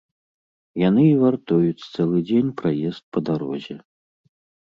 [0.83, 3.75] Яны і вартуюць цэлы дзень праезд па дарозе.